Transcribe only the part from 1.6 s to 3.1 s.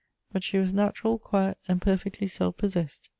and perfectly self possessed.